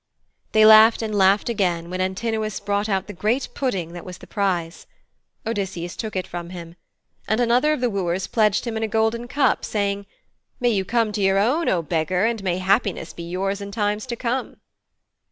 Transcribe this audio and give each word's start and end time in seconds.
They 0.53 0.65
laughed 0.65 1.03
and 1.03 1.13
laughed 1.13 1.47
again 1.47 1.91
when 1.91 2.01
Antinous 2.01 2.59
brought 2.59 2.89
out 2.89 3.05
the 3.05 3.13
great 3.13 3.49
pudding 3.53 3.93
that 3.93 4.03
was 4.03 4.17
the 4.17 4.25
prize. 4.25 4.87
Odysseus 5.45 5.95
took 5.95 6.15
it 6.15 6.25
from 6.25 6.49
him. 6.49 6.75
And 7.27 7.39
another 7.39 7.71
of 7.71 7.81
the 7.81 7.89
wooers 7.91 8.25
pledged 8.25 8.65
him 8.65 8.75
in 8.75 8.81
a 8.81 8.87
golden 8.87 9.27
cup, 9.27 9.63
saying, 9.63 10.07
'May 10.59 10.69
you 10.69 10.85
come 10.85 11.11
to 11.11 11.21
your 11.21 11.37
own, 11.37 11.69
O 11.69 11.83
beggar, 11.83 12.25
and 12.25 12.43
may 12.43 12.57
happiness 12.57 13.13
be 13.13 13.21
yours 13.21 13.61
in 13.61 13.69
time 13.69 13.99
to 13.99 14.15
come.' 14.15 14.57